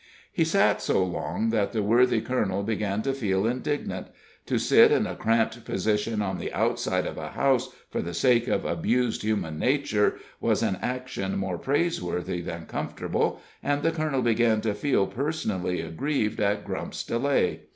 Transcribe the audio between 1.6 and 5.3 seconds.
the worthy colonel began to feel indignant; to sit in a